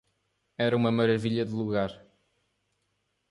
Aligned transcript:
Era 0.57 0.75
uma 0.75 0.91
maravilha 0.91 1.45
de 1.45 1.51
lugar. 1.53 2.03